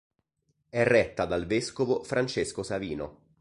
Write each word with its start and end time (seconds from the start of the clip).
È 0.69 0.83
retta 0.83 1.27
dal 1.27 1.45
vescovo 1.45 2.01
Francesco 2.01 2.63
Savino. 2.63 3.29